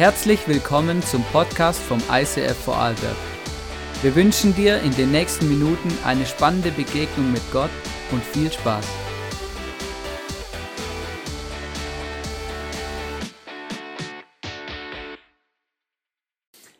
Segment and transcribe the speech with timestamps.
[0.00, 3.18] Herzlich willkommen zum Podcast vom ICF Vorarlberg.
[4.00, 7.68] Wir wünschen dir in den nächsten Minuten eine spannende Begegnung mit Gott
[8.10, 8.86] und viel Spaß.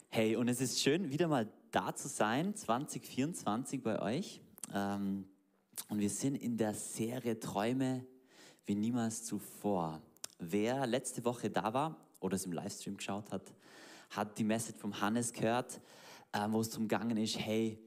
[0.09, 4.41] Hey, und es ist schön, wieder mal da zu sein, 2024 bei euch.
[4.75, 5.27] Ähm,
[5.91, 8.07] und wir sind in der Serie Träume
[8.65, 10.01] wie niemals zuvor.
[10.39, 13.53] Wer letzte Woche da war oder es im Livestream geschaut hat,
[14.11, 15.81] hat die Message vom Hannes gehört,
[16.33, 17.79] äh, wo es darum gegangen ist, hey,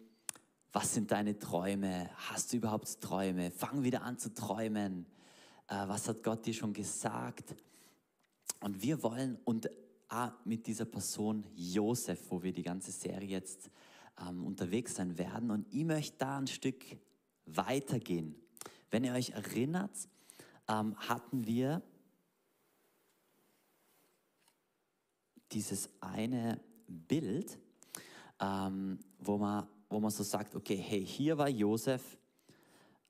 [0.72, 2.10] was sind deine Träume?
[2.16, 3.52] Hast du überhaupt Träume?
[3.52, 5.06] Fang wieder an zu träumen.
[5.68, 7.56] Äh, was hat Gott dir schon gesagt?
[8.60, 9.70] Und wir wollen, und
[10.10, 13.70] auch mit dieser Person Josef, wo wir die ganze Serie jetzt
[14.20, 16.84] ähm, unterwegs sein werden, und ich möchte da ein Stück
[17.46, 18.36] weitergehen.
[18.90, 19.96] Wenn ihr euch erinnert,
[20.68, 21.82] ähm, hatten wir
[25.54, 27.58] dieses eine Bild,
[28.40, 32.18] ähm, wo, man, wo man so sagt, okay, hey, hier war Josef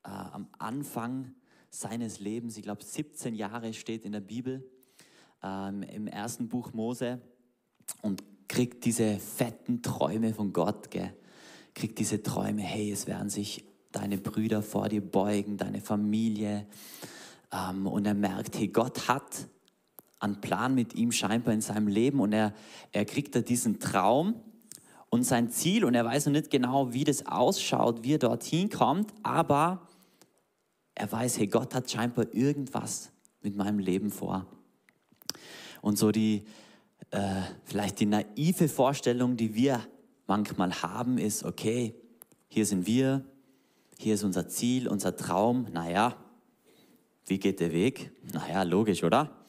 [0.03, 1.33] äh, am Anfang
[1.69, 4.69] seines Lebens, ich glaube 17 Jahre steht in der Bibel,
[5.41, 7.21] ähm, im ersten Buch Mose
[8.01, 11.15] und kriegt diese fetten Träume von Gott, gell?
[11.73, 16.67] kriegt diese Träume, hey, es werden sich deine Brüder vor dir beugen, deine Familie.
[17.51, 19.47] Ähm, und er merkt, hey, Gott hat
[20.23, 22.53] einen Plan mit ihm scheinbar in seinem Leben und er,
[22.91, 24.35] er kriegt da diesen Traum
[25.09, 28.69] und sein Ziel und er weiß noch nicht genau, wie das ausschaut, wie er dorthin
[28.69, 29.87] kommt, aber
[30.95, 34.47] er weiß, hey, Gott hat scheinbar irgendwas mit meinem Leben vor.
[35.81, 36.45] Und so die,
[37.11, 39.81] äh, vielleicht die naive Vorstellung, die wir
[40.25, 41.93] manchmal haben, ist, okay,
[42.47, 43.25] hier sind wir,
[43.97, 46.15] hier ist unser Ziel, unser Traum, naja,
[47.25, 48.11] wie geht der Weg?
[48.33, 49.42] Naja, logisch, oder?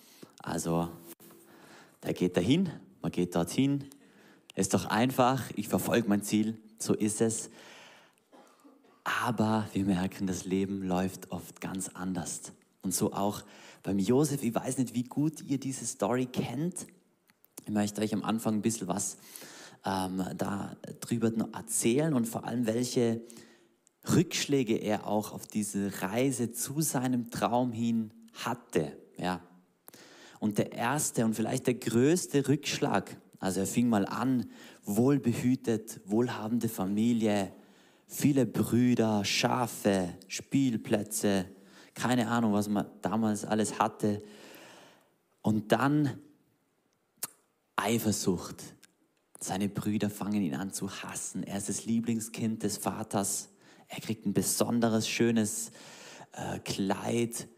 [0.44, 0.90] Also,
[2.02, 2.68] der geht dahin,
[3.00, 3.88] man geht dorthin.
[4.54, 7.48] Ist doch einfach, ich verfolge mein Ziel, so ist es.
[9.04, 12.52] Aber wir merken, das Leben läuft oft ganz anders.
[12.82, 13.42] Und so auch
[13.82, 16.86] beim Josef, ich weiß nicht, wie gut ihr diese Story kennt.
[17.64, 19.16] Ich möchte euch am Anfang ein bisschen was
[19.86, 23.22] ähm, darüber erzählen und vor allem, welche
[24.14, 28.94] Rückschläge er auch auf diese Reise zu seinem Traum hin hatte.
[29.16, 29.40] Ja,
[30.44, 34.50] und der erste und vielleicht der größte Rückschlag, also er fing mal an,
[34.84, 37.50] wohlbehütet, wohlhabende Familie,
[38.06, 41.46] viele Brüder, Schafe, Spielplätze,
[41.94, 44.22] keine Ahnung, was man damals alles hatte.
[45.40, 46.18] Und dann
[47.76, 48.62] Eifersucht.
[49.40, 51.42] Seine Brüder fangen ihn an zu hassen.
[51.42, 53.48] Er ist das Lieblingskind des Vaters.
[53.88, 55.70] Er kriegt ein besonderes, schönes
[56.32, 57.48] äh, Kleid.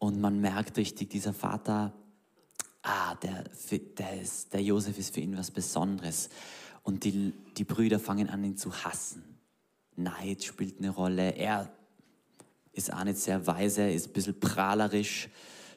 [0.00, 1.94] Und man merkt richtig, dieser Vater
[2.84, 3.44] ah, der,
[3.98, 6.28] der, ist, der Josef ist für ihn was Besonderes.
[6.82, 9.24] Und die, die Brüder fangen an, ihn zu hassen.
[9.96, 11.30] Neid spielt eine Rolle.
[11.30, 11.72] Er
[12.72, 15.28] ist auch nicht sehr weise, ist ein bisschen prahlerisch,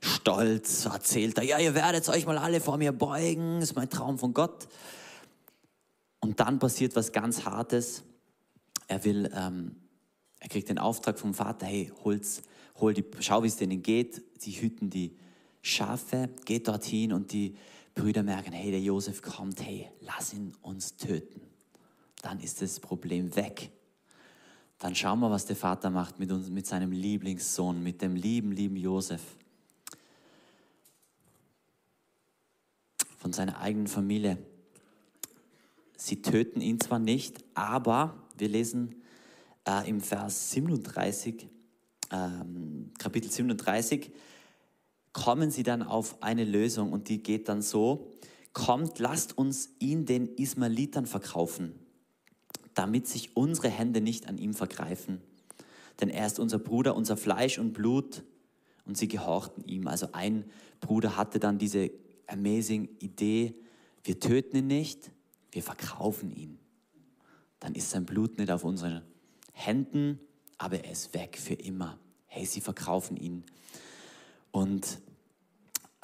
[0.02, 4.18] stolz, erzählt er, ja, ihr werdet euch mal alle vor mir beugen, ist mein Traum
[4.18, 4.68] von Gott.
[6.20, 8.04] Und dann passiert was ganz Hartes.
[8.88, 9.76] Er will, ähm,
[10.40, 12.42] er kriegt den Auftrag vom Vater, hey, hol's,
[12.80, 14.22] hol die, schau, wie es denen geht.
[14.40, 15.16] Sie hüten die
[15.68, 17.56] Schafe, geht dorthin und die
[17.94, 21.42] Brüder merken, hey, der Josef kommt, hey, lass ihn uns töten.
[22.22, 23.72] Dann ist das Problem weg.
[24.80, 28.52] Dann schauen wir, was der Vater macht mit, uns, mit seinem Lieblingssohn, mit dem lieben,
[28.52, 29.22] lieben Josef.
[33.18, 34.38] Von seiner eigenen Familie.
[35.98, 39.02] Sie töten ihn zwar nicht, aber wir lesen
[39.68, 41.48] äh, im Vers 37,
[42.12, 44.12] ähm, Kapitel 37,
[45.18, 48.14] kommen sie dann auf eine Lösung und die geht dann so,
[48.54, 51.74] kommt, lasst uns ihn den Ismaelitern verkaufen,
[52.76, 55.20] damit sich unsere Hände nicht an ihm vergreifen.
[56.00, 58.24] Denn er ist unser Bruder, unser Fleisch und Blut
[58.86, 59.88] und sie gehorchten ihm.
[59.88, 60.46] Also ein
[60.82, 61.90] Bruder hatte dann diese
[62.28, 63.56] amazing Idee,
[64.04, 65.10] wir töten ihn nicht,
[65.52, 66.60] wir verkaufen ihn.
[67.60, 69.02] Dann ist sein Blut nicht auf unseren
[69.52, 70.20] Händen,
[70.60, 71.98] aber er ist weg für immer.
[72.28, 73.44] Hey, sie verkaufen ihn.
[74.52, 75.00] Und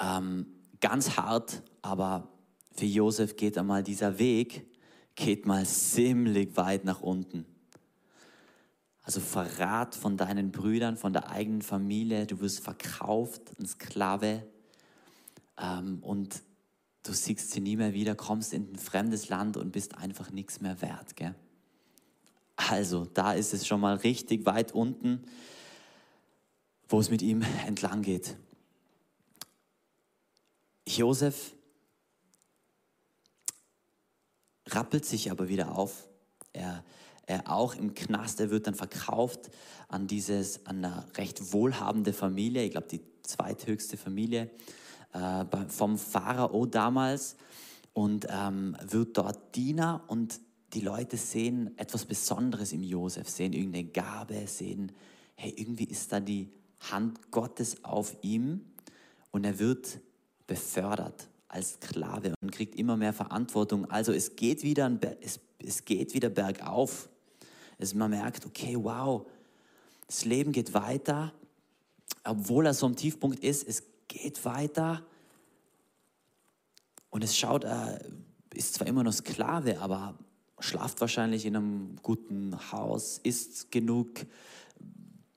[0.00, 0.46] ähm,
[0.80, 2.28] ganz hart, aber
[2.72, 4.66] für Josef geht einmal dieser Weg,
[5.14, 7.46] geht mal ziemlich weit nach unten.
[9.02, 14.46] Also Verrat von deinen Brüdern, von der eigenen Familie, du wirst verkauft, ein Sklave
[15.58, 16.42] ähm, und
[17.02, 20.60] du siehst sie nie mehr wieder, kommst in ein fremdes Land und bist einfach nichts
[20.60, 21.16] mehr wert.
[21.16, 21.34] Gell?
[22.56, 25.22] Also da ist es schon mal richtig weit unten,
[26.88, 28.36] wo es mit ihm entlang geht.
[30.86, 31.54] Josef
[34.68, 36.08] rappelt sich aber wieder auf.
[36.52, 36.84] Er,
[37.26, 39.50] er auch im Knast, er wird dann verkauft
[39.88, 44.50] an dieses, an eine recht wohlhabende Familie, ich glaube die zweithöchste Familie
[45.12, 47.36] äh, vom Pharao damals
[47.92, 50.40] und ähm, wird dort Diener und
[50.74, 54.92] die Leute sehen etwas Besonderes im Josef, sehen irgendeine Gabe, sehen,
[55.36, 56.52] hey, irgendwie ist da die
[56.90, 58.72] Hand Gottes auf ihm
[59.30, 60.00] und er wird
[60.46, 63.90] befördert als Sklave und kriegt immer mehr Verantwortung.
[63.90, 67.08] Also es geht wieder, es, es geht wieder bergauf.
[67.78, 69.26] Es, man merkt, okay, wow,
[70.06, 71.32] das Leben geht weiter,
[72.24, 75.04] obwohl er so am Tiefpunkt ist, es geht weiter.
[77.10, 78.00] Und es schaut, er
[78.52, 80.18] ist zwar immer noch Sklave, aber
[80.58, 84.26] schlaft wahrscheinlich in einem guten Haus, isst genug,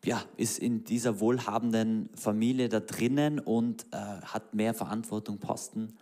[0.07, 5.97] ja, ist in dieser wohlhabenden Familie da drinnen und äh, hat mehr Verantwortung, Posten.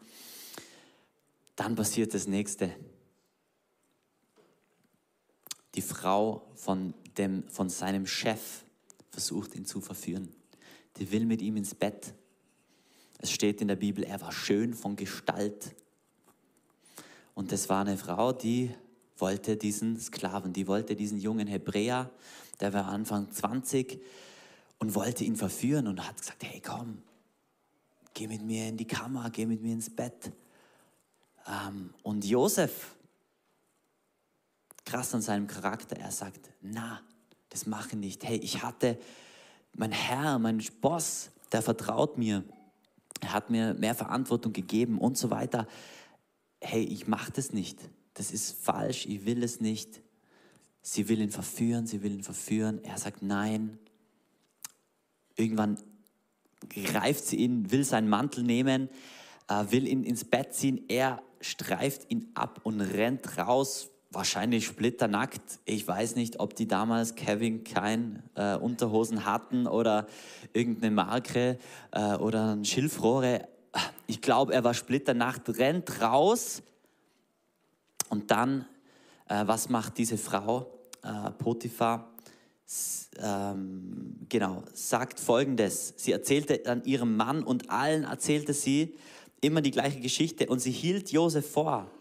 [1.55, 2.69] Dann passiert das nächste.
[5.73, 8.63] Die Frau von, dem, von seinem Chef
[9.09, 10.29] versucht ihn zu verführen.
[10.97, 12.13] Die will mit ihm ins Bett.
[13.17, 15.73] Es steht in der Bibel, er war schön von Gestalt.
[17.33, 18.69] Und das war eine Frau, die
[19.17, 22.12] wollte diesen Sklaven, die wollte diesen jungen Hebräer,
[22.59, 24.01] der war Anfang 20
[24.79, 27.01] und wollte ihn verführen und hat gesagt, hey komm,
[28.13, 30.31] geh mit mir in die Kammer, geh mit mir ins Bett.
[31.47, 32.95] Ähm, und Josef,
[34.85, 37.01] krass an seinem Charakter, er sagt, na,
[37.50, 38.23] das mache ich nicht.
[38.23, 38.97] Hey, ich hatte,
[39.73, 42.44] mein Herr, mein Boss, der vertraut mir.
[43.21, 45.67] Er hat mir mehr Verantwortung gegeben und so weiter.
[46.62, 47.79] Hey, ich mache das nicht.
[48.15, 50.01] Das ist falsch, ich will es nicht.
[50.81, 52.83] Sie will ihn verführen, sie will ihn verführen.
[52.83, 53.77] Er sagt nein.
[55.35, 55.77] Irgendwann
[56.69, 58.89] greift sie ihn, will seinen Mantel nehmen,
[59.50, 60.85] äh, will ihn ins Bett ziehen.
[60.88, 65.59] Er streift ihn ab und rennt raus, wahrscheinlich splitternackt.
[65.65, 70.07] Ich weiß nicht, ob die damals Kevin kein äh, Unterhosen hatten oder
[70.53, 71.59] irgendeine Marke
[71.91, 73.50] äh, oder ein Schilfrohre.
[74.07, 76.63] Ich glaube, er war splitternackt, rennt raus
[78.15, 78.65] und dann,
[79.27, 80.71] äh, was macht diese Frau,
[81.03, 82.13] äh, Potiphar?
[83.17, 85.94] Ähm, genau, sagt folgendes.
[85.97, 88.95] Sie erzählte an ihrem Mann und allen erzählte sie
[89.41, 91.91] immer die gleiche Geschichte und sie hielt Josef vor.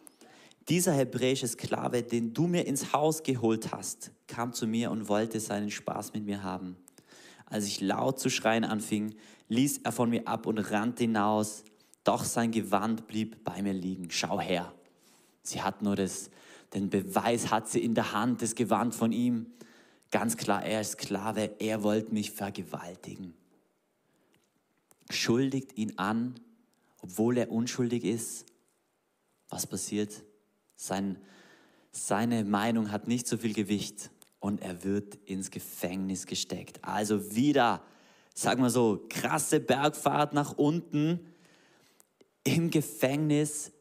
[0.68, 5.40] Dieser hebräische Sklave, den du mir ins Haus geholt hast, kam zu mir und wollte
[5.40, 6.76] seinen Spaß mit mir haben.
[7.46, 9.16] Als ich laut zu schreien anfing,
[9.48, 11.64] ließ er von mir ab und rannte hinaus,
[12.04, 14.10] doch sein Gewand blieb bei mir liegen.
[14.10, 14.72] Schau her.
[15.44, 16.30] Sie hat nur das,
[16.72, 19.46] den Beweis, hat sie in der Hand, das Gewand von ihm.
[20.10, 23.34] Ganz klar, er ist Sklave, er wollte mich vergewaltigen.
[25.10, 26.40] Schuldigt ihn an,
[27.02, 28.46] obwohl er unschuldig ist.
[29.50, 30.24] Was passiert?
[30.76, 31.18] Sein,
[31.92, 36.82] seine Meinung hat nicht so viel Gewicht und er wird ins Gefängnis gesteckt.
[36.82, 37.82] Also wieder,
[38.34, 41.20] sagen wir so, krasse Bergfahrt nach unten.
[42.44, 43.73] Im Gefängnis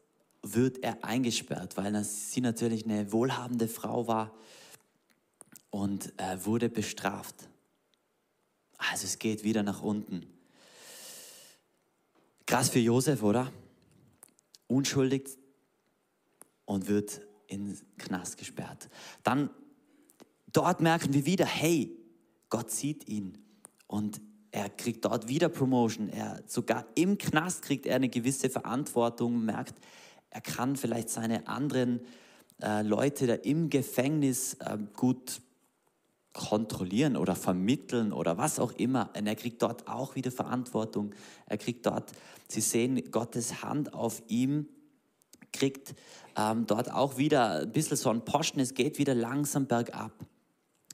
[0.44, 4.32] wird er eingesperrt, weil sie natürlich eine wohlhabende Frau war
[5.70, 7.48] und er wurde bestraft.
[8.76, 10.26] Also es geht wieder nach unten.
[12.46, 13.50] Krass für Josef, oder?
[14.66, 15.38] Unschuldig
[16.66, 18.88] und wird in Knast gesperrt.
[19.22, 19.50] Dann
[20.52, 21.96] dort merken wir wieder, hey,
[22.50, 23.38] Gott sieht ihn
[23.86, 24.20] und
[24.50, 26.08] er kriegt dort wieder Promotion.
[26.08, 29.74] Er sogar im Knast kriegt er eine gewisse Verantwortung, merkt,
[30.34, 32.00] er kann vielleicht seine anderen
[32.60, 35.40] äh, Leute da im Gefängnis äh, gut
[36.32, 39.10] kontrollieren oder vermitteln oder was auch immer.
[39.16, 41.14] Und er kriegt dort auch wieder Verantwortung.
[41.46, 42.10] Er kriegt dort,
[42.48, 44.68] sie sehen Gottes Hand auf ihm,
[45.52, 45.94] kriegt
[46.36, 50.10] ähm, dort auch wieder ein bisschen so ein Posten, es geht wieder langsam bergab.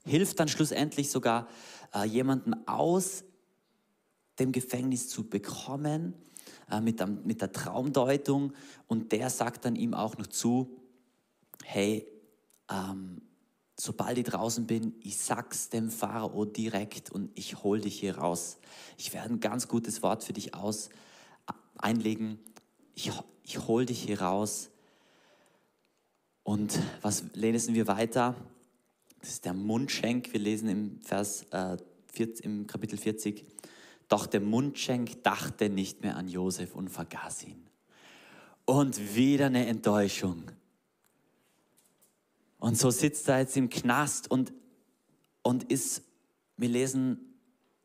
[0.04, 1.48] Hilft dann schlussendlich sogar
[1.94, 3.24] äh, jemanden aus
[4.38, 6.12] dem Gefängnis zu bekommen
[6.70, 8.52] äh, mit, der, mit der Traumdeutung
[8.86, 10.70] und der sagt dann ihm auch noch zu,
[11.64, 12.06] hey,
[12.70, 13.22] ähm,
[13.78, 18.58] sobald ich draußen bin, ich sag's dem Pharao direkt und ich hol dich hier raus.
[18.98, 20.88] Ich werde ein ganz gutes Wort für dich aus
[21.48, 22.38] äh, einlegen.
[22.94, 23.10] Ich,
[23.44, 24.70] ich hol dich hier raus.
[26.42, 28.34] Und was lesen wir weiter?
[29.20, 30.32] Das ist der Mundschenk.
[30.32, 31.76] Wir lesen im Vers äh,
[32.12, 33.44] 40, im Kapitel 40.
[34.10, 37.66] Doch der Mundschenk dachte nicht mehr an Josef und vergaß ihn.
[38.66, 40.50] Und wieder eine Enttäuschung.
[42.58, 44.52] Und so sitzt er jetzt im Knast und,
[45.42, 46.02] und ist,
[46.58, 47.34] wir lesen,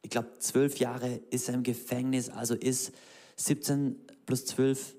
[0.01, 2.91] ich glaube, zwölf Jahre ist er im Gefängnis, also ist
[3.37, 4.93] 17 plus 12,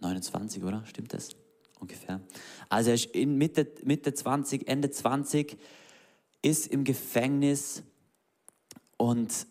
[0.00, 0.84] 29, oder?
[0.84, 1.36] Stimmt das?
[1.82, 2.20] ungefähr.
[2.68, 5.58] Also er ist in Mitte, Mitte 20, Ende 20,
[6.40, 7.82] ist im Gefängnis
[8.96, 9.46] und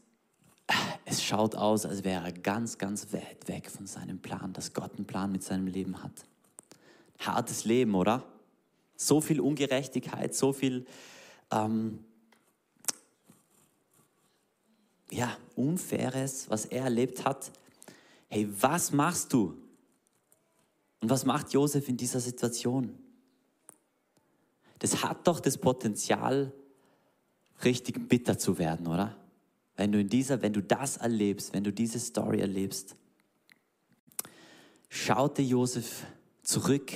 [1.05, 4.95] es schaut aus, als wäre er ganz, ganz weit weg von seinem Plan, dass Gott
[4.95, 6.25] einen Plan mit seinem Leben hat.
[7.19, 8.23] Hartes Leben, oder?
[8.95, 10.85] So viel Ungerechtigkeit, so viel
[11.51, 12.03] ähm,
[15.11, 17.51] ja, Unfaires, was er erlebt hat.
[18.29, 19.57] Hey, was machst du?
[21.01, 22.97] Und was macht Josef in dieser Situation?
[24.79, 26.53] Das hat doch das Potenzial,
[27.63, 29.20] richtig bitter zu werden, oder?
[29.75, 32.95] Wenn du in dieser, wenn du das erlebst, wenn du diese Story erlebst,
[34.89, 36.05] schaute Josef
[36.43, 36.91] zurück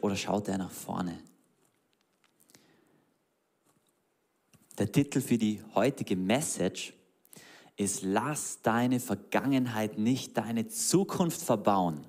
[0.00, 1.18] oder schaute er nach vorne?
[4.78, 6.94] Der Titel für die heutige Message
[7.76, 12.06] ist, lass deine Vergangenheit nicht deine Zukunft verbauen.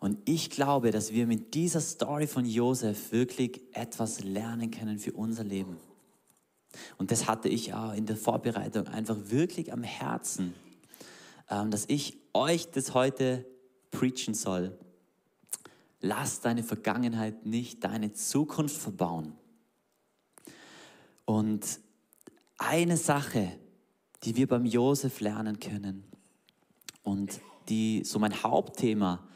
[0.00, 5.12] Und ich glaube, dass wir mit dieser Story von Josef wirklich etwas lernen können für
[5.12, 5.76] unser Leben.
[6.98, 10.54] Und das hatte ich auch in der Vorbereitung einfach wirklich am Herzen,
[11.48, 13.44] ähm, dass ich euch das heute
[13.90, 14.78] preachen soll.
[16.00, 19.34] Lass deine Vergangenheit nicht deine Zukunft verbauen.
[21.24, 21.80] Und
[22.58, 23.58] eine Sache,
[24.22, 26.04] die wir beim Josef lernen können
[27.02, 29.26] und die so mein Hauptthema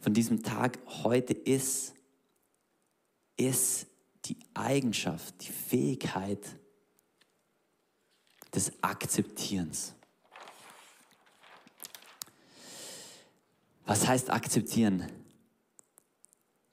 [0.00, 1.94] von diesem Tag heute ist,
[3.36, 3.86] ist
[4.26, 6.40] die Eigenschaft, die Fähigkeit
[8.54, 9.94] des Akzeptierens.
[13.84, 15.10] Was heißt akzeptieren?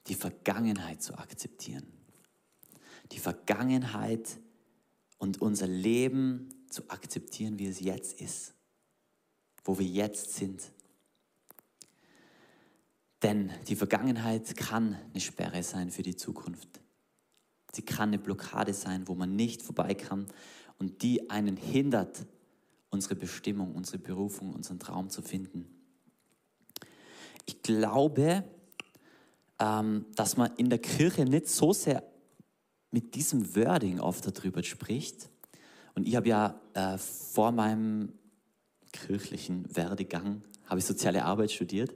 [0.06, 1.86] Die Vergangenheit zu akzeptieren.
[3.10, 4.38] Die Vergangenheit
[5.18, 8.54] und unser Leben zu akzeptieren, wie es jetzt ist,
[9.64, 10.72] wo wir jetzt sind.
[13.22, 16.80] Denn die Vergangenheit kann eine Sperre sein für die Zukunft.
[17.72, 20.26] Sie kann eine Blockade sein, wo man nicht vorbei kann
[20.82, 22.26] und die einen hindert,
[22.90, 25.64] unsere Bestimmung, unsere Berufung, unseren Traum zu finden.
[27.46, 28.42] Ich glaube,
[29.60, 32.02] ähm, dass man in der Kirche nicht so sehr
[32.90, 35.30] mit diesem Wording oft darüber spricht.
[35.94, 38.14] Und ich habe ja äh, vor meinem
[38.92, 41.94] kirchlichen Werdegang, habe ich soziale Arbeit studiert.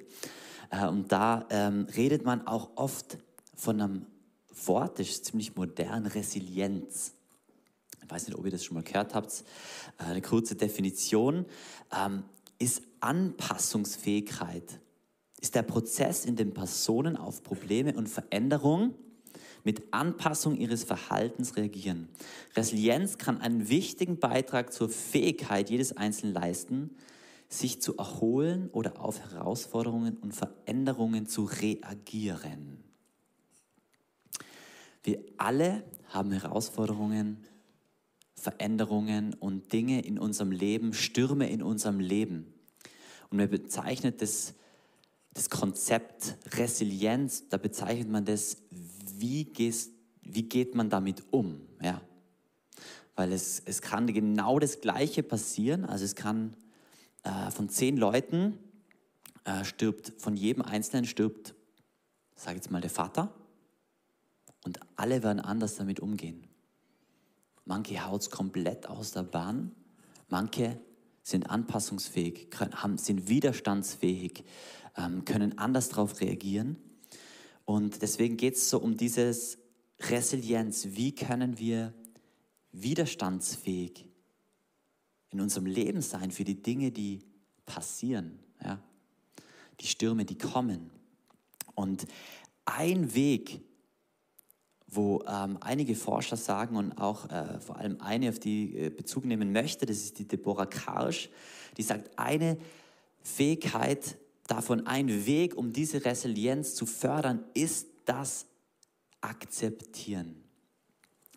[0.71, 3.19] Äh, und da ähm, redet man auch oft
[3.57, 4.07] von einem
[4.65, 7.16] Wort, das ist ziemlich modern, Resilienz.
[8.07, 9.45] Ich weiß nicht, ob ihr das schon mal gehört habt.
[9.99, 11.45] Äh, eine kurze Definition
[11.93, 12.23] ähm,
[12.59, 14.81] ist Anpassungsfähigkeit.
[15.41, 18.95] Ist der Prozess, in dem Personen auf Probleme und Veränderungen
[19.65, 22.09] mit Anpassung ihres Verhaltens reagieren.
[22.55, 26.97] Resilienz kann einen wichtigen Beitrag zur Fähigkeit jedes Einzelnen leisten,
[27.49, 32.79] sich zu erholen oder auf Herausforderungen und Veränderungen zu reagieren.
[35.03, 37.39] Wir alle haben Herausforderungen,
[38.37, 42.53] Veränderungen und Dinge in unserem Leben, Stürme in unserem Leben.
[43.31, 44.55] Und man bezeichnet das,
[45.35, 49.91] das Konzept Resilienz, da bezeichnet man das, wie, gehst,
[50.23, 51.61] wie geht man damit um?
[51.83, 52.01] Ja.
[53.15, 55.85] Weil es, es kann genau das Gleiche passieren.
[55.85, 56.55] Also es kann
[57.25, 58.59] äh, von zehn Leuten
[59.45, 61.55] äh, stirbt, von jedem Einzelnen stirbt,
[62.35, 63.33] sage jetzt mal, der Vater.
[64.65, 66.46] Und alle werden anders damit umgehen.
[67.67, 69.73] Manche haut es komplett aus der Bahn,
[70.29, 70.81] manche
[71.23, 74.45] sind anpassungsfähig, können, sind widerstandsfähig,
[74.97, 76.77] ähm, können anders darauf reagieren.
[77.65, 79.59] Und deswegen geht es so um dieses
[79.99, 80.87] Resilienz.
[80.93, 81.93] Wie können wir
[82.71, 84.07] widerstandsfähig
[85.31, 87.25] in unserem Leben sein für die Dinge, die
[87.65, 88.81] passieren, ja?
[89.81, 90.91] die Stürme, die kommen.
[91.75, 92.07] Und
[92.65, 93.61] ein Weg,
[94.97, 99.25] wo ähm, einige Forscher sagen und auch äh, vor allem eine, auf die äh, Bezug
[99.25, 101.29] nehmen möchte, das ist die Deborah Karsch,
[101.77, 102.59] die sagt, eine
[103.23, 108.47] Fähigkeit, davon ein Weg, um diese Resilienz zu fördern, ist das
[109.21, 110.37] Akzeptieren.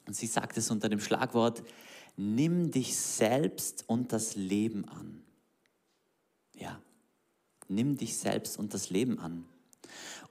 [0.07, 1.63] Und sie sagt es unter dem Schlagwort,
[2.15, 5.23] nimm dich selbst und das Leben an.
[6.55, 6.81] Ja,
[7.67, 9.45] nimm dich selbst und das Leben an.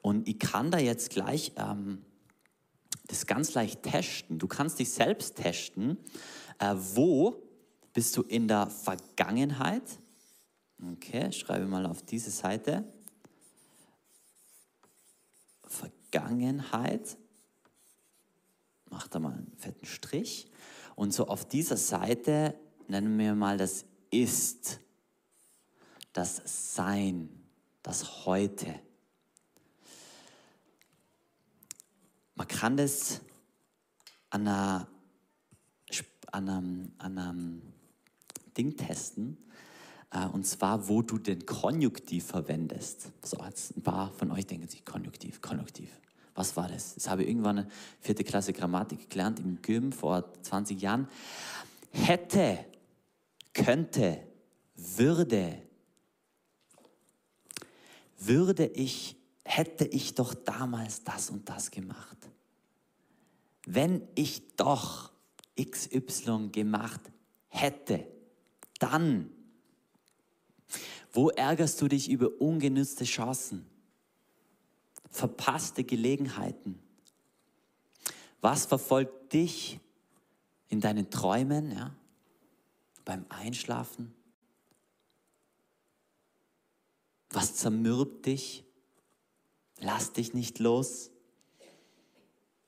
[0.02, 2.04] Und ich kann da jetzt gleich ähm,
[3.06, 4.38] das ganz leicht testen.
[4.38, 5.98] Du kannst dich selbst testen.
[6.58, 7.42] Äh, wo
[7.92, 9.82] bist du in der Vergangenheit?
[10.92, 12.84] Okay, schreibe mal auf diese Seite.
[15.66, 17.16] Vergangenheit.
[18.90, 20.50] Mach da mal einen fetten Strich.
[20.94, 22.54] Und so auf dieser Seite
[22.88, 24.80] nennen wir mal das Ist,
[26.12, 26.42] das
[26.74, 27.28] Sein,
[27.82, 28.74] das Heute.
[32.38, 33.20] Man kann das
[34.30, 34.86] an, einer,
[36.30, 37.62] an, einem, an einem
[38.56, 39.36] Ding testen.
[40.12, 43.10] Äh, und zwar, wo du den Konjunktiv verwendest.
[43.24, 45.90] So, jetzt ein paar von euch denken sich, Konjunktiv, Konjunktiv.
[46.36, 46.94] Was war das?
[46.94, 47.68] Das habe ich irgendwann eine
[48.00, 51.08] vierte Klasse Grammatik gelernt im Gym vor 20 Jahren.
[51.90, 52.64] Hätte,
[53.52, 54.22] könnte,
[54.76, 55.60] würde,
[58.16, 59.17] würde ich,
[59.48, 62.18] hätte ich doch damals das und das gemacht.
[63.64, 65.10] Wenn ich doch
[65.58, 67.00] XY gemacht
[67.48, 68.06] hätte,
[68.78, 69.30] dann.
[71.12, 73.66] Wo ärgerst du dich über ungenützte Chancen?
[75.10, 76.78] Verpasste Gelegenheiten?
[78.42, 79.80] Was verfolgt dich
[80.68, 81.94] in deinen Träumen, ja?
[83.06, 84.14] beim Einschlafen?
[87.30, 88.67] Was zermürbt dich?
[89.80, 91.10] Lass dich nicht los,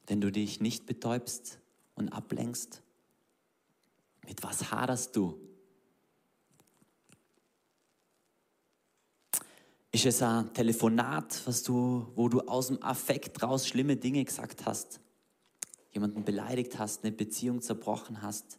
[0.07, 1.59] wenn du dich nicht betäubst
[1.95, 2.83] und ablenkst.
[4.27, 5.39] Mit was haderst du?
[9.93, 14.65] Ist es ein Telefonat, was du, wo du aus dem Affekt raus schlimme Dinge gesagt
[14.65, 15.01] hast?
[15.91, 18.59] Jemanden beleidigt hast, eine Beziehung zerbrochen hast?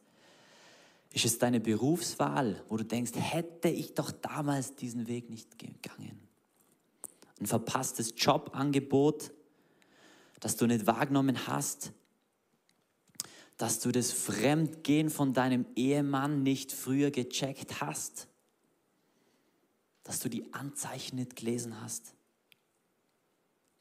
[1.14, 6.31] Ist es deine Berufswahl, wo du denkst, hätte ich doch damals diesen Weg nicht gegangen?
[7.42, 9.32] Ein verpasstes Jobangebot,
[10.40, 11.92] das du nicht wahrgenommen hast?
[13.58, 18.28] Dass du das Fremdgehen von deinem Ehemann nicht früher gecheckt hast?
[20.04, 22.14] Dass du die Anzeichen nicht gelesen hast?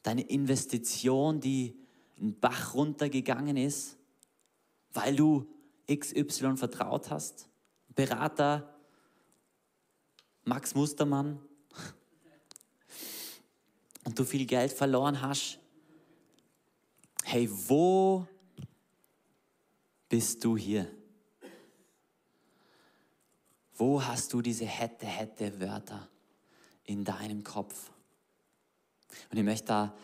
[0.03, 1.79] Deine Investition, die
[2.19, 3.99] einen Bach runtergegangen ist,
[4.95, 5.47] weil du
[5.87, 7.51] XY vertraut hast,
[7.95, 8.75] Berater
[10.45, 11.41] Max Mustermann,
[14.11, 15.61] und du viel Geld verloren hast,
[17.23, 18.27] hey, wo
[20.09, 20.91] bist du hier?
[23.77, 26.09] Wo hast du diese hätte, hätte Wörter
[26.83, 27.93] in deinem Kopf?
[29.31, 29.97] Und ich möchte da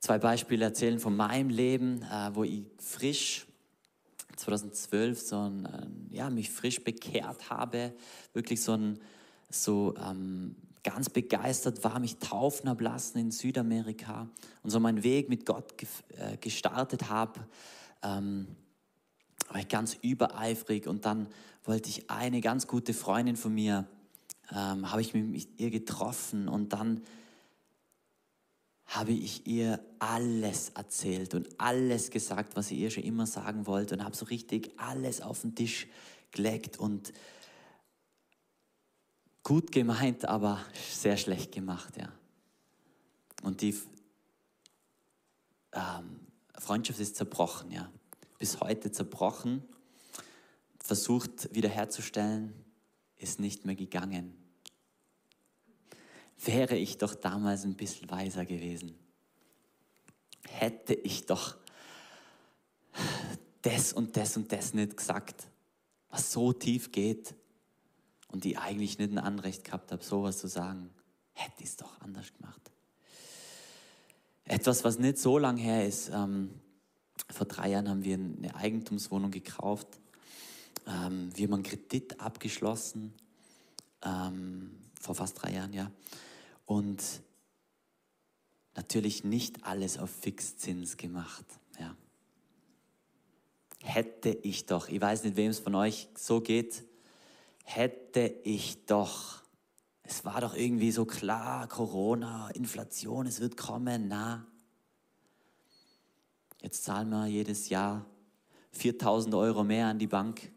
[0.00, 3.46] zwei Beispiele erzählen von meinem Leben, äh, wo ich frisch
[4.34, 7.94] 2012 so ein, ja, mich frisch bekehrt habe,
[8.32, 8.98] wirklich so ein,
[9.50, 14.28] so ähm, ganz begeistert war, mich taufen habe lassen in Südamerika
[14.62, 17.40] und so meinen Weg mit Gott ge äh, gestartet habe,
[18.02, 18.46] ähm,
[19.48, 21.26] war ich ganz übereifrig und dann
[21.64, 23.86] wollte ich eine ganz gute Freundin von mir,
[24.52, 27.00] ähm, habe ich mich mit ihr getroffen und dann
[28.84, 33.94] habe ich ihr alles erzählt und alles gesagt, was ich ihr schon immer sagen wollte
[33.94, 35.88] und habe so richtig alles auf den Tisch
[36.30, 37.12] gelegt und
[39.44, 42.12] gut gemeint, aber sehr schlecht gemacht, ja.
[43.44, 43.78] Und die
[45.72, 46.20] ähm,
[46.58, 47.88] Freundschaft ist zerbrochen, ja.
[48.40, 49.62] Bis heute zerbrochen.
[50.80, 52.52] Versucht wiederherzustellen,
[53.16, 54.44] ist nicht mehr gegangen
[56.46, 58.98] wäre ich doch damals ein bisschen weiser gewesen.
[60.48, 61.56] Hätte ich doch
[63.62, 65.46] das und das und das nicht gesagt,
[66.10, 67.34] was so tief geht
[68.34, 70.90] und die eigentlich nicht ein Anrecht gehabt habe, sowas zu sagen,
[71.34, 72.72] hätte ich es doch anders gemacht.
[74.44, 76.10] Etwas, was nicht so lang her ist.
[76.12, 76.50] Ähm,
[77.30, 79.86] vor drei Jahren haben wir eine Eigentumswohnung gekauft.
[80.84, 83.14] Ähm, wir haben einen Kredit abgeschlossen.
[84.02, 85.92] Ähm, vor fast drei Jahren, ja.
[86.66, 87.04] Und
[88.74, 91.44] natürlich nicht alles auf Fixzins gemacht.
[91.78, 91.94] Ja.
[93.80, 96.82] Hätte ich doch, ich weiß nicht, wem es von euch so geht,
[97.64, 99.42] hätte ich doch,
[100.02, 104.46] es war doch irgendwie so klar, Corona, Inflation, es wird kommen, na.
[106.62, 108.06] Jetzt zahlen wir jedes Jahr
[108.72, 110.52] 4000 Euro mehr an die Bank.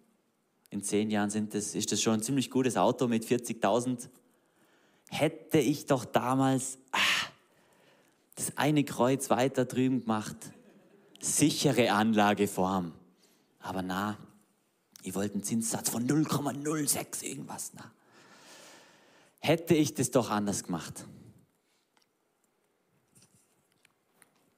[0.69, 4.09] In zehn Jahren sind das, ist das schon ein ziemlich gutes Auto mit 40.000
[5.09, 7.29] hätte ich doch damals ah,
[8.35, 10.37] das eine Kreuz weiter drüben gemacht.
[11.19, 12.93] Sichere Anlageform.
[13.59, 14.17] Aber na,
[15.07, 17.71] ich wollte einen Zinssatz von 0,06 irgendwas.
[17.75, 17.89] Na.
[19.39, 21.05] Hätte ich das doch anders gemacht.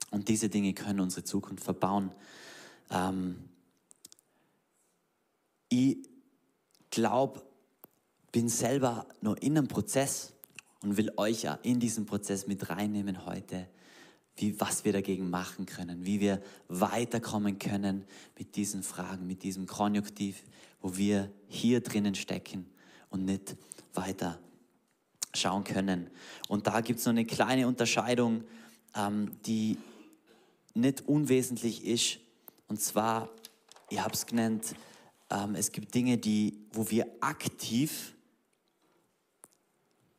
[0.10, 2.12] Und diese Dinge können unsere Zukunft verbauen.
[2.90, 3.48] Ähm,
[5.70, 6.00] ich
[6.90, 7.44] glaube,
[8.32, 10.34] bin selber nur in einem Prozess
[10.82, 13.70] und will euch ja in diesen Prozess mit reinnehmen heute,
[14.40, 18.06] wie, was wir dagegen machen können, wie wir weiterkommen können
[18.38, 20.44] mit diesen Fragen, mit diesem Konjunktiv,
[20.82, 22.66] wo wir hier drinnen stecken
[23.10, 23.56] und nicht
[23.94, 24.40] weiter
[25.34, 26.10] schauen können.
[26.48, 28.44] Und da gibt es noch eine kleine Unterscheidung,
[28.96, 29.78] ähm, die
[30.74, 32.20] nicht unwesentlich ist.
[32.68, 33.30] Und zwar,
[33.90, 34.76] ihr habt es genannt,
[35.30, 38.16] ähm, es gibt Dinge, die, wo wir aktiv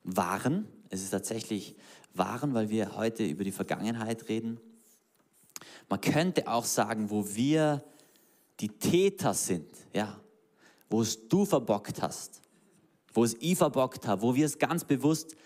[0.05, 0.67] waren.
[0.89, 1.77] Es ist tatsächlich
[2.15, 4.61] waren, weil wir heute über die Vergangenheit reden.
[5.89, 7.85] Man könnte auch sagen, wo wir
[8.61, 10.21] die Täter sind, ja,
[10.89, 12.43] wo es du verbockt hast,
[13.13, 15.37] wo es ich verbockt habe, wo wir es ganz bewusst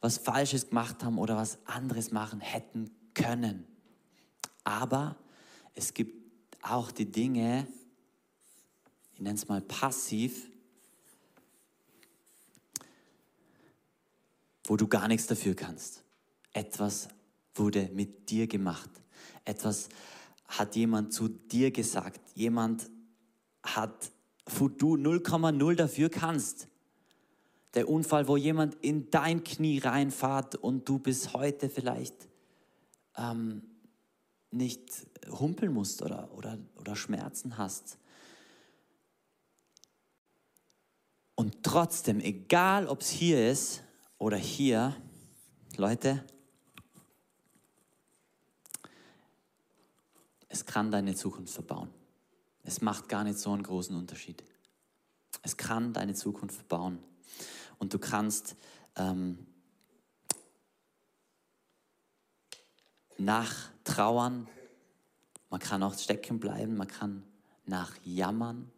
[0.00, 3.66] was Falsches gemacht haben oder was anderes machen hätten können.
[4.64, 5.16] Aber
[5.74, 6.24] es gibt
[6.62, 7.66] auch die Dinge,
[9.14, 10.48] ich nenne es mal passiv,
[14.66, 16.03] wo du gar nichts dafür kannst.
[16.54, 17.08] Etwas
[17.54, 18.88] wurde mit dir gemacht.
[19.44, 19.90] Etwas
[20.46, 22.20] hat jemand zu dir gesagt.
[22.34, 22.88] Jemand
[23.62, 24.12] hat,
[24.46, 26.68] wo du 0,0 dafür kannst.
[27.74, 32.14] Der Unfall, wo jemand in dein Knie reinfahrt und du bis heute vielleicht
[33.16, 33.62] ähm,
[34.52, 37.98] nicht humpeln musst oder, oder, oder Schmerzen hast.
[41.34, 43.82] Und trotzdem, egal ob es hier ist
[44.18, 44.94] oder hier,
[45.76, 46.24] Leute,
[50.54, 51.90] es kann deine Zukunft verbauen.
[52.62, 54.44] Es macht gar nicht so einen großen Unterschied.
[55.42, 57.00] Es kann deine Zukunft verbauen.
[57.78, 58.54] Und du kannst
[58.94, 59.48] ähm,
[63.18, 64.46] nachtrauern,
[65.50, 67.24] man kann auch stecken bleiben, man kann
[67.66, 68.70] nachjammern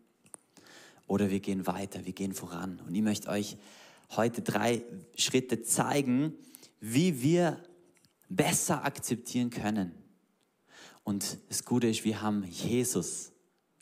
[1.06, 2.80] oder wir gehen weiter, wir gehen voran.
[2.86, 3.58] Und ich möchte euch
[4.12, 4.82] heute drei
[5.14, 6.32] Schritte zeigen,
[6.80, 7.62] wie wir
[8.30, 10.05] besser akzeptieren können,
[11.06, 13.30] und das Gute ist, wir haben Jesus.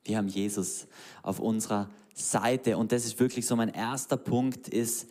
[0.05, 0.87] Wir haben Jesus
[1.23, 2.77] auf unserer Seite.
[2.77, 5.09] Und das ist wirklich so mein erster Punkt ist,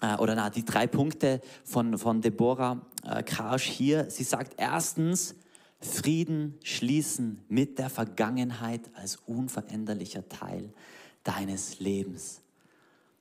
[0.00, 4.10] äh, oder na, die drei Punkte von, von Deborah äh, Karsch hier.
[4.10, 5.36] Sie sagt erstens,
[5.78, 10.74] Frieden schließen mit der Vergangenheit als unveränderlicher Teil
[11.22, 12.40] deines Lebens.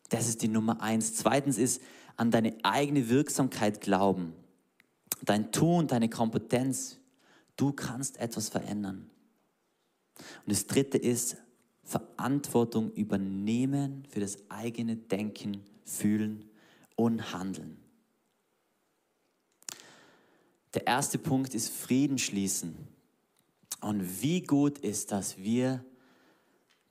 [0.10, 1.14] Das ist die Nummer eins.
[1.14, 1.80] Zweitens ist
[2.18, 4.34] an deine eigene Wirksamkeit glauben.
[5.22, 6.98] Dein Tun, deine Kompetenz,
[7.56, 9.10] Du kannst etwas verändern.
[10.18, 11.38] Und das dritte ist
[11.84, 16.50] Verantwortung übernehmen für das eigene Denken, Fühlen
[16.96, 17.78] und Handeln.
[20.74, 22.76] Der erste Punkt ist Frieden schließen.
[23.82, 25.84] Und wie gut ist, dass wir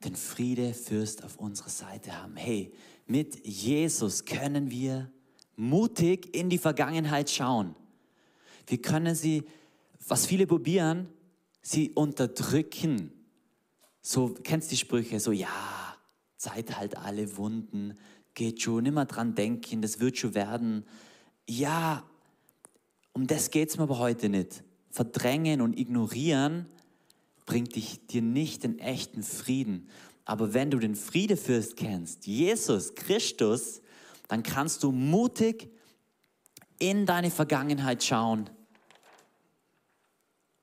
[0.03, 2.35] den Friedefürst auf unserer Seite haben.
[2.35, 2.73] Hey,
[3.07, 5.11] mit Jesus können wir
[5.55, 7.75] mutig in die Vergangenheit schauen.
[8.67, 9.43] Wir können sie
[10.07, 11.07] was viele probieren,
[11.61, 13.11] sie unterdrücken.
[14.01, 15.47] So, kennst die Sprüche, so, ja,
[16.37, 17.97] Zeit halt alle Wunden,
[18.33, 20.85] geht schon, immer dran denken, das wird schon werden.
[21.47, 22.03] Ja,
[23.13, 24.63] um das geht es mir aber heute nicht.
[24.89, 26.67] Verdrängen und ignorieren
[27.45, 29.87] bringt dich, dir nicht den echten Frieden.
[30.25, 33.81] Aber wenn du den Friedefürst kennst, Jesus Christus,
[34.27, 35.69] dann kannst du mutig
[36.79, 38.49] in deine Vergangenheit schauen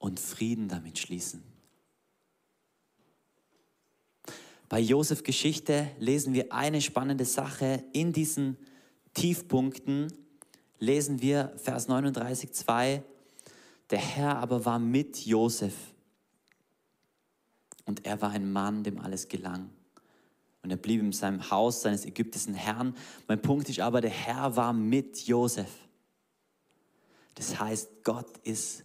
[0.00, 1.44] und Frieden damit schließen.
[4.68, 7.84] Bei Josef Geschichte lesen wir eine spannende Sache.
[7.92, 8.56] In diesen
[9.14, 10.12] Tiefpunkten
[10.78, 13.02] lesen wir Vers 39, 2.
[13.90, 15.74] Der Herr aber war mit Josef
[17.84, 19.70] und er war ein Mann, dem alles gelang.
[20.62, 22.94] Und er blieb in seinem Haus seines ägyptischen Herrn.
[23.26, 25.70] Mein Punkt ist aber, der Herr war mit Josef.
[27.34, 28.84] Das heißt, Gott ist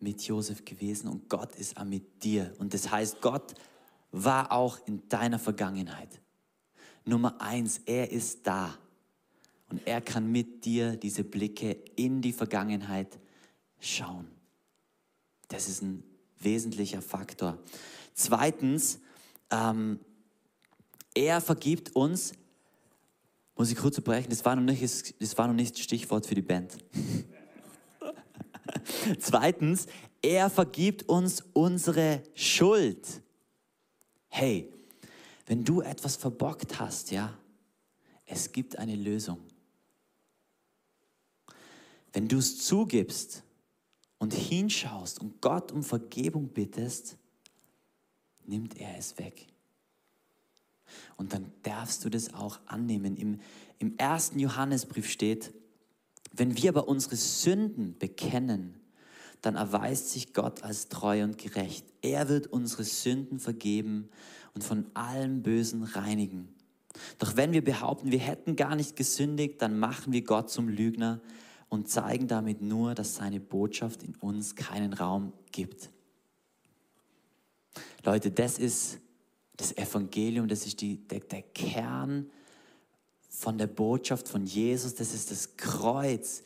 [0.00, 2.54] mit Josef gewesen und Gott ist auch mit dir.
[2.58, 3.54] Und das heißt, Gott
[4.12, 6.20] war auch in deiner Vergangenheit.
[7.04, 8.76] Nummer eins, er ist da.
[9.68, 13.18] Und er kann mit dir diese Blicke in die Vergangenheit
[13.80, 14.28] schauen.
[15.48, 16.02] Das ist ein
[16.38, 17.58] wesentlicher Faktor.
[18.14, 19.00] Zweitens,
[19.50, 20.00] ähm,
[21.14, 22.32] er vergibt uns,
[23.56, 24.82] muss ich kurz brechen, das war noch nicht
[25.20, 26.76] das, war noch nicht Stichwort für die Band.
[29.18, 29.86] Zweitens,
[30.22, 33.22] er vergibt uns unsere Schuld.
[34.28, 34.72] Hey,
[35.46, 37.36] wenn du etwas verbockt hast, ja,
[38.24, 39.38] es gibt eine Lösung.
[42.12, 43.42] Wenn du es zugibst
[44.18, 47.16] und hinschaust und Gott um Vergebung bittest,
[48.46, 49.46] nimmt er es weg.
[51.16, 53.16] Und dann darfst du das auch annehmen.
[53.16, 53.40] Im,
[53.78, 55.52] im ersten Johannesbrief steht,
[56.36, 58.74] wenn wir aber unsere Sünden bekennen,
[59.42, 61.86] dann erweist sich Gott als treu und gerecht.
[62.02, 64.08] Er wird unsere Sünden vergeben
[64.54, 66.48] und von allem Bösen reinigen.
[67.18, 71.20] Doch wenn wir behaupten, wir hätten gar nicht gesündigt, dann machen wir Gott zum Lügner
[71.68, 75.90] und zeigen damit nur, dass seine Botschaft in uns keinen Raum gibt.
[78.04, 78.98] Leute, das ist
[79.56, 82.30] das Evangelium, das ist die, der, der Kern
[83.36, 86.42] von der Botschaft von Jesus, das ist das Kreuz.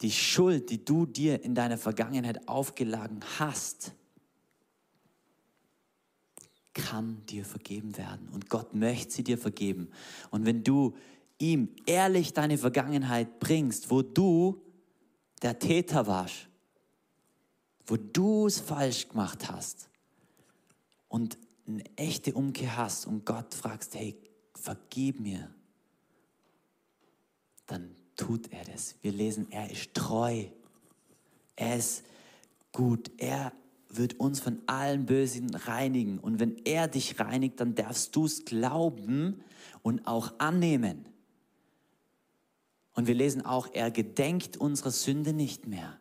[0.00, 3.92] Die Schuld, die du dir in deiner Vergangenheit aufgeladen hast,
[6.74, 8.28] kann dir vergeben werden.
[8.28, 9.90] Und Gott möchte sie dir vergeben.
[10.30, 10.94] Und wenn du
[11.38, 14.62] ihm ehrlich deine Vergangenheit bringst, wo du
[15.42, 16.48] der Täter warst,
[17.86, 19.88] wo du es falsch gemacht hast
[21.08, 24.16] und eine echte Umkehr hast und Gott fragst, hey,
[24.54, 25.52] vergib mir,
[27.66, 28.96] dann tut er das.
[29.02, 30.44] Wir lesen, er ist treu,
[31.56, 32.04] er ist
[32.72, 33.52] gut, er
[33.88, 36.18] wird uns von allen Bösen reinigen.
[36.18, 39.42] Und wenn er dich reinigt, dann darfst du es glauben
[39.82, 41.06] und auch annehmen.
[42.94, 45.98] Und wir lesen auch, er gedenkt unserer Sünde nicht mehr.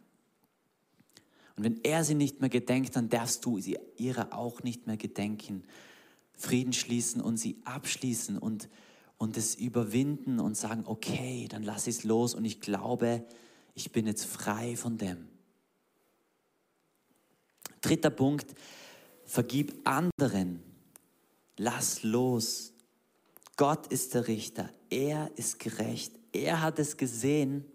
[1.56, 4.98] Und wenn er sie nicht mehr gedenkt, dann darfst du sie ihrer auch nicht mehr
[4.98, 5.64] gedenken.
[6.42, 8.70] Frieden schließen und sie abschließen und,
[9.18, 13.26] und es überwinden und sagen, okay, dann lass es los und ich glaube,
[13.76, 15.28] ich bin jetzt frei von dem.
[17.82, 18.56] Dritter Punkt,
[19.24, 20.62] vergib anderen.
[21.58, 22.74] Lass los.
[23.56, 24.70] Gott ist der Richter.
[24.90, 26.14] Er ist gerecht.
[26.32, 27.66] Er hat es gesehen.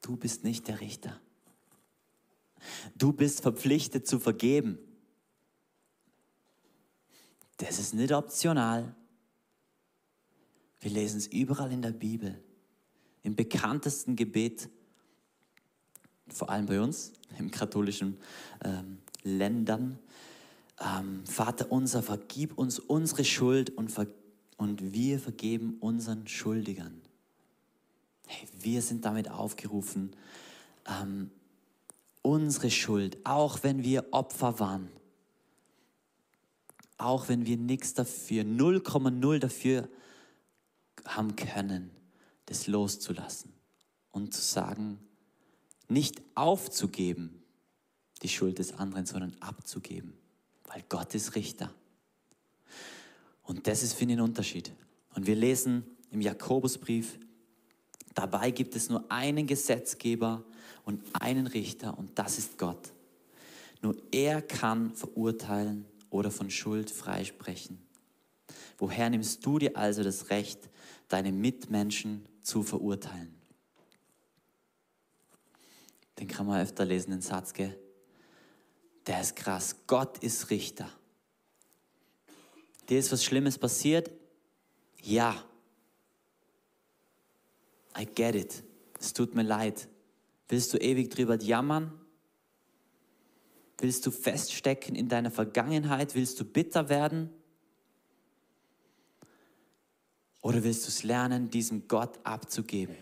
[0.00, 1.20] Du bist nicht der Richter.
[2.94, 4.78] Du bist verpflichtet zu vergeben.
[7.58, 8.94] Das ist nicht optional.
[10.80, 12.42] Wir lesen es überall in der Bibel.
[13.22, 14.68] Im bekanntesten Gebet,
[16.28, 18.18] vor allem bei uns, im katholischen
[18.62, 19.98] ähm, Ländern.
[20.80, 23.92] Ähm, Vater unser, vergib uns unsere Schuld und,
[24.58, 27.00] und wir vergeben unseren Schuldigern.
[28.26, 30.14] Hey, wir sind damit aufgerufen,
[30.86, 31.30] ähm,
[32.22, 34.90] unsere Schuld, auch wenn wir Opfer waren,
[36.98, 39.88] auch wenn wir nichts dafür, 0,0 dafür
[41.04, 41.90] haben können,
[42.46, 43.52] das loszulassen
[44.12, 44.98] und zu sagen,
[45.88, 47.42] nicht aufzugeben,
[48.22, 50.14] die Schuld des anderen, sondern abzugeben,
[50.64, 51.72] weil Gott ist Richter.
[53.42, 54.72] Und das ist, für ein Unterschied.
[55.14, 57.18] Und wir lesen im Jakobusbrief,
[58.14, 60.44] dabei gibt es nur einen Gesetzgeber
[60.84, 62.92] und einen Richter und das ist Gott.
[63.82, 65.84] Nur er kann verurteilen
[66.16, 67.78] oder von Schuld freisprechen.
[68.78, 70.68] Woher nimmst du dir also das Recht,
[71.08, 73.34] deine Mitmenschen zu verurteilen?
[76.18, 77.78] Den kann man öfter lesen, den Satz, gell?
[79.06, 79.76] Der ist krass.
[79.86, 80.90] Gott ist Richter.
[82.88, 84.10] Dir ist was Schlimmes passiert?
[85.02, 85.44] Ja.
[87.98, 88.64] I get it.
[88.98, 89.88] Es tut mir leid.
[90.48, 91.92] Willst du ewig drüber jammern?
[93.78, 96.14] Willst du feststecken in deiner Vergangenheit?
[96.14, 97.30] Willst du bitter werden?
[100.40, 102.96] Oder willst du es lernen, diesem Gott abzugeben?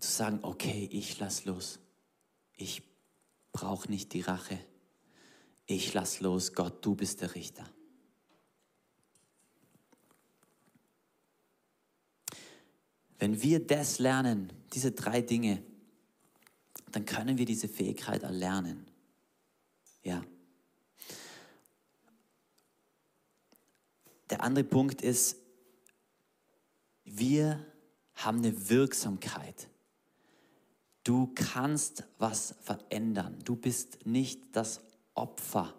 [0.00, 1.78] Zu sagen, okay, ich lass los.
[2.56, 2.82] Ich
[3.52, 4.58] brauche nicht die Rache.
[5.66, 7.68] Ich lass los, Gott, du bist der Richter.
[13.18, 15.62] Wenn wir das lernen, diese drei Dinge,
[16.96, 18.86] dann können wir diese Fähigkeit erlernen.
[20.02, 20.24] Ja.
[24.30, 25.36] Der andere Punkt ist,
[27.04, 27.62] wir
[28.14, 29.68] haben eine Wirksamkeit.
[31.04, 33.40] Du kannst was verändern.
[33.44, 34.80] Du bist nicht das
[35.12, 35.74] Opfer.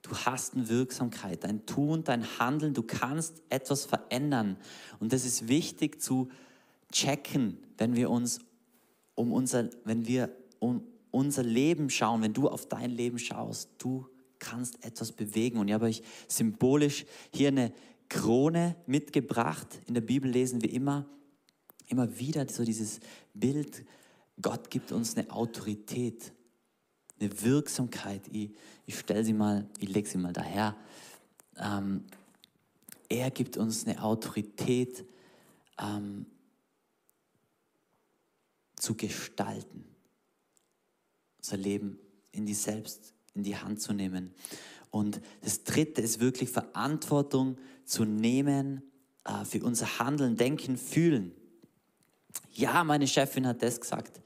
[0.00, 1.44] Du hast eine Wirksamkeit.
[1.44, 4.56] Dein Tun, dein Handeln, du kannst etwas verändern.
[5.00, 6.30] Und das ist wichtig zu
[6.90, 8.38] checken, wenn wir uns
[9.14, 14.06] um unser, wenn wir um unser Leben schauen, wenn du auf dein Leben schaust, du
[14.38, 15.58] kannst etwas bewegen.
[15.58, 17.72] Und ich habe euch symbolisch hier eine
[18.08, 19.80] Krone mitgebracht.
[19.86, 21.04] In der Bibel lesen wir immer,
[21.88, 23.00] immer wieder so dieses
[23.34, 23.84] Bild,
[24.40, 26.32] Gott gibt uns eine Autorität,
[27.18, 28.22] eine Wirksamkeit.
[28.30, 28.50] Ich,
[28.86, 30.76] ich stelle sie mal, ich lege sie mal daher.
[31.58, 32.04] Ähm,
[33.08, 35.04] er gibt uns eine Autorität,
[35.78, 36.26] ähm,
[38.76, 39.91] zu gestalten,
[41.42, 41.98] unser Leben
[42.30, 44.34] in die Selbst, in die Hand zu nehmen.
[44.90, 48.82] Und das Dritte ist wirklich Verantwortung zu nehmen
[49.24, 51.32] äh, für unser Handeln, Denken, Fühlen.
[52.52, 54.20] Ja, meine Chefin hat das gesagt.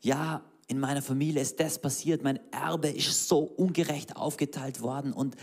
[0.00, 2.22] Ja, in meiner Familie ist das passiert.
[2.22, 5.12] Mein Erbe ist so ungerecht aufgeteilt worden.
[5.12, 5.36] Und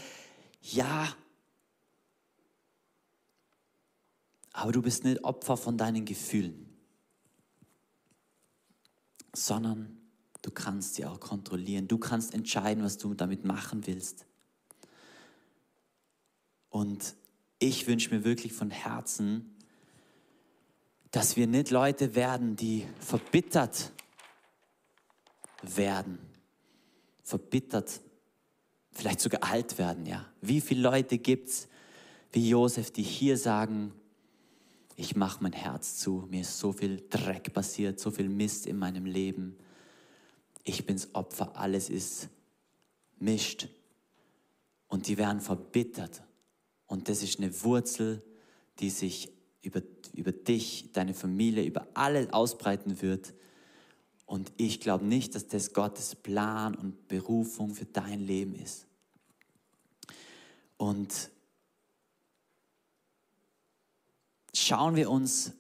[0.62, 1.10] ja,
[4.54, 6.64] aber du bist nicht Opfer von deinen Gefühlen.
[9.34, 9.97] sondern
[10.48, 11.90] du kannst sie auch kontrollieren.
[11.90, 14.26] Du kannst entscheiden, was du damit machen willst.
[16.70, 17.16] Und
[17.60, 19.58] ich wünsche mir wirklich von Herzen,
[21.12, 23.92] dass wir nicht Leute werden, die verbittert
[25.64, 26.18] werden.
[27.24, 28.00] Verbittert,
[28.94, 30.26] vielleicht sogar alt werden, ja.
[30.40, 31.68] Wie viele Leute gibt es,
[32.32, 33.92] wie Josef, die hier sagen,
[34.96, 38.78] ich mache mein Herz zu, mir ist so viel Dreck passiert, so viel Mist in
[38.78, 39.58] meinem Leben.
[40.68, 42.28] Ich bin's Opfer, alles ist
[43.20, 43.70] mischt.
[44.90, 46.22] Und die werden verbittert.
[46.88, 48.22] Und das ist eine Wurzel,
[48.80, 49.82] die sich über,
[50.14, 53.34] über dich, deine Familie, über alle ausbreiten wird.
[54.26, 58.88] Und ich glaube nicht, dass das Gottes Plan und Berufung für dein Leben ist.
[60.76, 61.32] Und
[64.54, 65.54] schauen wir uns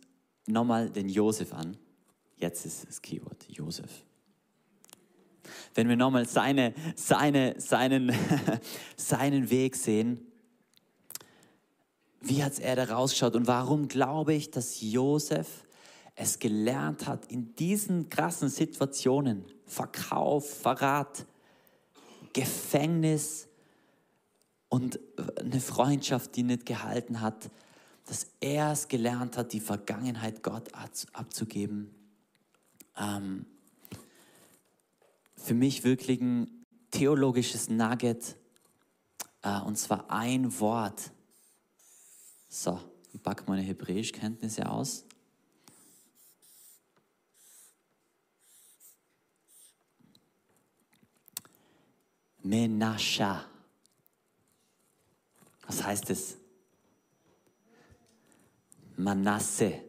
[0.48, 1.78] nochmal den Josef an.
[2.36, 4.04] Jetzt ist das Keyword Josef.
[5.76, 8.12] Wenn wir nochmal seine, seine, seinen,
[8.96, 10.20] seinen Weg sehen,
[12.22, 15.64] wie hat er da rausgeschaut und warum glaube ich, dass Josef
[16.16, 21.26] es gelernt hat, in diesen krassen Situationen, Verkauf, Verrat,
[22.34, 23.48] Gefängnis
[24.70, 25.00] und
[25.40, 27.50] eine Freundschaft, die nicht gehalten hat,
[28.08, 30.70] dass er es gelernt hat, die Vergangenheit Gott
[31.14, 31.94] abzugeben.
[32.98, 33.46] Ähm,
[35.48, 38.36] für mich wirklich ein theologisches Nugget,
[39.44, 41.12] äh, und zwar ein Wort.
[42.50, 42.78] So,
[43.14, 45.06] ich packe meine Hebräischkenntnisse aus.
[52.44, 53.46] Menascha.
[55.66, 56.38] Was heißt es?
[58.98, 59.82] Manasse.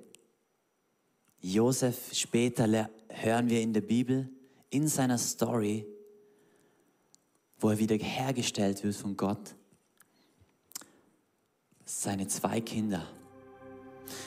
[1.40, 4.28] Josef, später hören wir in der Bibel,
[4.70, 5.86] in seiner Story,
[7.58, 9.54] wo er wieder hergestellt wird von Gott,
[11.84, 13.06] seine zwei Kinder.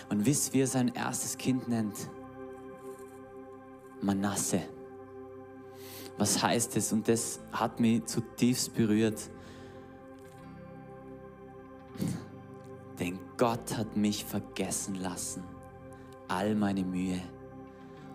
[0.10, 1.96] Und wisst, wie er sein erstes Kind nennt?
[4.02, 4.62] Manasse.
[6.18, 6.92] Was heißt es?
[6.92, 9.30] Und das hat mich zutiefst berührt.
[13.00, 15.44] Denn Gott hat mich vergessen lassen,
[16.28, 17.20] all meine Mühe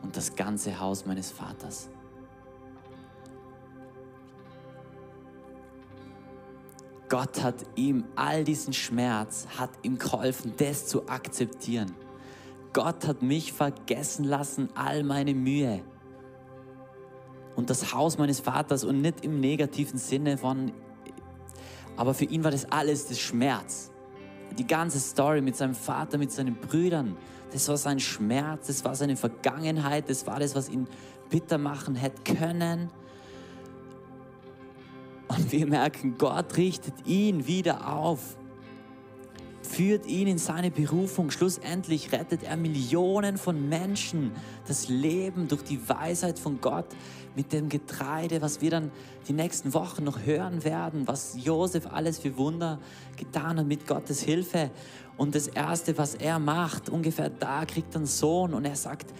[0.02, 1.88] und das ganze Haus meines Vaters.
[7.08, 11.92] Gott hat ihm all diesen Schmerz, hat ihm geholfen, das zu akzeptieren.
[12.72, 15.82] Gott hat mich vergessen lassen, all meine Mühe
[17.54, 20.72] und das Haus meines Vaters und nicht im negativen Sinne von,
[21.96, 23.90] aber für ihn war das alles das Schmerz
[24.58, 27.16] die ganze Story mit seinem Vater, mit seinen Brüdern,
[27.52, 30.88] das war sein Schmerz, das war seine Vergangenheit, das war das, was ihn
[31.30, 32.90] bitter machen hätte können.
[35.36, 38.36] Und wir merken, Gott richtet ihn wieder auf,
[39.62, 41.30] führt ihn in seine Berufung.
[41.30, 44.32] Schlussendlich rettet er Millionen von Menschen
[44.66, 46.86] das Leben durch die Weisheit von Gott
[47.34, 48.90] mit dem Getreide, was wir dann
[49.28, 52.78] die nächsten Wochen noch hören werden, was Josef alles für Wunder
[53.16, 54.70] getan hat mit Gottes Hilfe.
[55.18, 59.12] Und das Erste, was er macht, ungefähr da kriegt er einen Sohn und er sagt,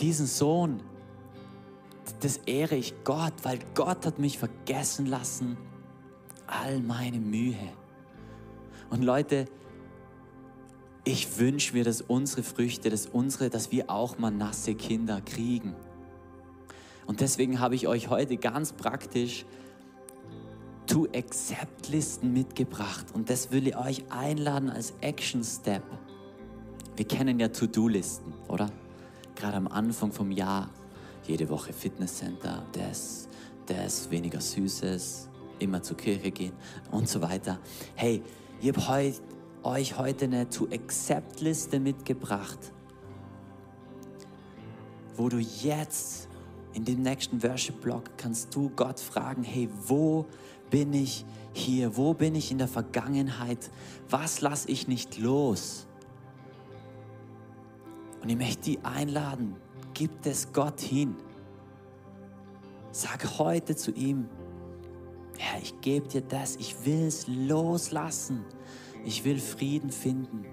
[0.00, 0.80] diesen Sohn,
[2.20, 5.56] das ehre ich Gott, weil Gott hat mich vergessen lassen,
[6.46, 7.72] all meine Mühe.
[8.90, 9.46] Und Leute,
[11.04, 15.74] ich wünsche mir, dass unsere Früchte, dass unsere, dass wir auch mal nasse Kinder kriegen.
[17.06, 19.44] Und deswegen habe ich euch heute ganz praktisch
[20.86, 23.06] To-Accept-Listen mitgebracht.
[23.14, 25.82] Und das will ich euch einladen als Action-Step.
[26.96, 28.70] Wir kennen ja To-Do-Listen, oder?
[29.36, 30.68] Gerade am Anfang vom Jahr.
[31.30, 33.28] Jede Woche Fitnesscenter, das,
[33.64, 35.28] das, weniger Süßes,
[35.60, 36.54] immer zur Kirche gehen
[36.90, 37.60] und so weiter.
[37.94, 38.20] Hey,
[38.60, 39.22] ich habe heut,
[39.62, 42.58] euch heute eine To-Accept-Liste mitgebracht,
[45.14, 46.28] wo du jetzt
[46.72, 50.26] in dem nächsten Worship-Blog kannst du Gott fragen, hey, wo
[50.68, 51.96] bin ich hier?
[51.96, 53.70] Wo bin ich in der Vergangenheit?
[54.08, 55.86] Was lasse ich nicht los?
[58.20, 59.54] Und ich möchte dich einladen,
[59.94, 61.14] gib es Gott hin.
[62.92, 64.28] Sag heute zu ihm,
[65.38, 68.44] Herr, ich gebe dir das, ich will es loslassen.
[69.04, 70.44] Ich will Frieden finden.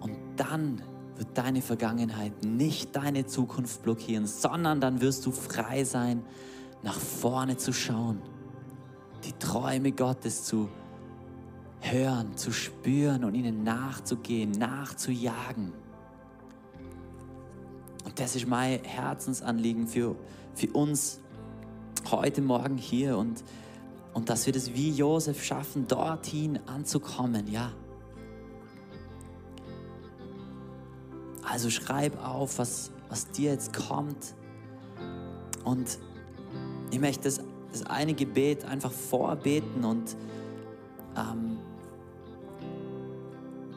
[0.00, 0.82] Und dann
[1.16, 6.22] wird deine Vergangenheit nicht deine Zukunft blockieren, sondern dann wirst du frei sein,
[6.82, 8.22] nach vorne zu schauen,
[9.24, 10.68] die Träume Gottes zu
[11.80, 15.72] hören, zu spüren und ihnen nachzugehen, nachzujagen.
[18.10, 20.16] Und das ist mein Herzensanliegen für,
[20.56, 21.20] für uns
[22.10, 23.44] heute Morgen hier und,
[24.14, 27.70] und dass wir das wie Josef schaffen, dorthin anzukommen, ja.
[31.48, 34.34] Also schreib auf, was, was dir jetzt kommt.
[35.62, 36.00] Und
[36.90, 37.40] ich möchte das,
[37.70, 40.16] das eine Gebet einfach vorbeten und
[41.16, 41.58] ähm,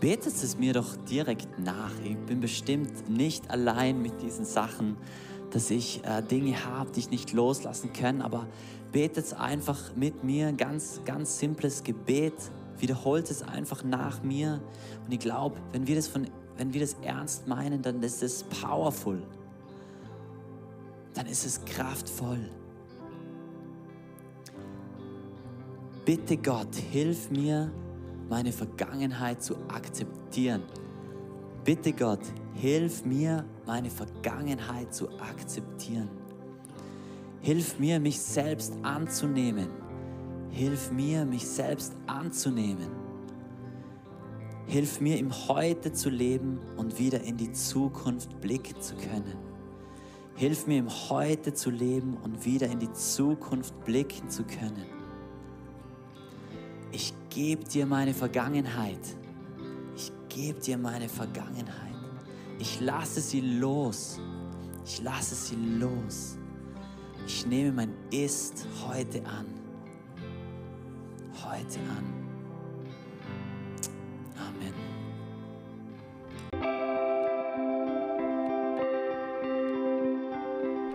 [0.04, 1.94] betet es mir doch direkt nach.
[2.04, 4.98] Ich bin bestimmt nicht allein mit diesen Sachen,
[5.52, 8.46] dass ich äh, Dinge habe, die ich nicht loslassen kann, aber
[8.92, 12.34] betet es einfach mit mir, ein ganz, ganz simples Gebet,
[12.80, 14.62] wiederholt es einfach nach mir
[15.06, 15.88] und ich glaube, wenn
[16.58, 19.24] wenn wir das ernst meinen, dann ist es powerful.
[21.14, 22.52] Dann ist es kraftvoll.
[26.04, 27.72] Bitte Gott, hilf mir,
[28.30, 30.64] meine Vergangenheit zu akzeptieren.
[31.64, 32.22] Bitte Gott,
[32.54, 36.10] hilf mir, meine Vergangenheit zu akzeptieren.
[37.42, 39.68] Hilf mir, mich selbst anzunehmen.
[40.50, 42.90] Hilf mir, mich selbst anzunehmen.
[44.66, 49.38] Hilf mir, im Heute zu leben und wieder in die Zukunft blicken zu können.
[50.36, 54.86] Hilf mir, im Heute zu leben und wieder in die Zukunft blicken zu können.
[56.92, 59.00] Ich gebe dir meine Vergangenheit.
[59.96, 61.96] Ich gebe dir meine Vergangenheit.
[62.60, 64.20] Ich lasse sie los.
[64.86, 66.38] Ich lasse sie los.
[67.26, 69.46] Ich nehme mein Ist heute an.
[71.44, 72.06] Heute an.
[74.38, 74.74] Amen.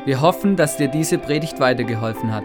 [0.05, 2.45] Wir hoffen, dass dir diese Predigt weitergeholfen hat.